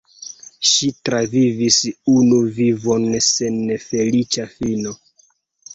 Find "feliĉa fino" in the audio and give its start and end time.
3.87-4.99